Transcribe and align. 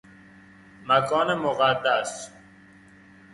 مکان 0.87 1.33
مقدس 1.33 2.31